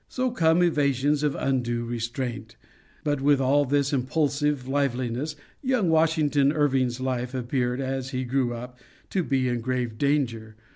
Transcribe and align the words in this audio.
So 0.09 0.31
come 0.31 0.63
evasions 0.63 1.21
of 1.21 1.35
undue 1.35 1.85
restraint. 1.85 2.55
But 3.03 3.21
with 3.21 3.39
all 3.39 3.65
this 3.65 3.93
impulsive 3.93 4.67
liveliness, 4.67 5.35
young 5.61 5.89
Washington 5.89 6.51
Irving's 6.51 6.99
life 6.99 7.35
appeared, 7.35 7.79
as 7.79 8.09
he 8.09 8.23
grew 8.23 8.51
up, 8.51 8.79
to 9.11 9.21
be 9.23 9.47
in 9.47 9.61
grave 9.61 9.99
danger. 9.99 10.55